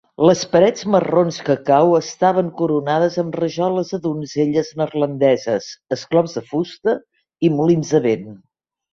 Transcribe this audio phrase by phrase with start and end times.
[0.27, 6.95] Les parets marrons cacau estaven coronades amb rajoles de donzelles neerlandeses, esclops de fusta
[7.49, 8.25] i molins de vent.